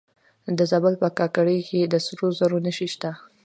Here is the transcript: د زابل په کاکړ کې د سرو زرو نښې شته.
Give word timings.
د 0.57 0.59
زابل 0.71 0.93
په 1.03 1.07
کاکړ 1.17 1.45
کې 1.69 1.81
د 1.87 1.95
سرو 2.05 2.27
زرو 2.37 2.57
نښې 2.65 2.87
شته. 2.93 3.11